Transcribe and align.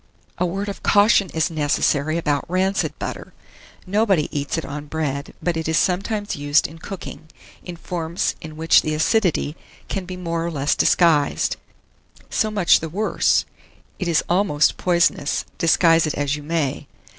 A 0.39 0.47
word 0.47 0.67
of 0.67 0.81
caution 0.81 1.29
is 1.31 1.51
necessary 1.51 2.17
about 2.17 2.49
rancid 2.49 2.97
butter. 2.97 3.33
Nobody 3.85 4.35
eats 4.35 4.57
it 4.57 4.65
on 4.65 4.87
bread, 4.87 5.35
but 5.43 5.55
it 5.55 5.67
is 5.67 5.77
sometimes 5.77 6.35
used 6.35 6.65
in 6.65 6.79
cooking, 6.79 7.27
in 7.63 7.75
forms 7.75 8.33
in 8.41 8.57
which 8.57 8.81
the 8.81 8.95
acidity 8.95 9.55
can 9.89 10.05
be 10.05 10.17
more 10.17 10.43
or 10.43 10.49
less 10.49 10.73
disguised. 10.73 11.55
So 12.31 12.49
much 12.49 12.79
the 12.79 12.89
worse; 12.89 13.45
it 13.99 14.07
is 14.07 14.23
almost 14.27 14.75
poisonous, 14.77 15.45
disguise 15.59 16.07
it 16.07 16.15
as 16.15 16.35
you 16.35 16.41
may. 16.41 16.87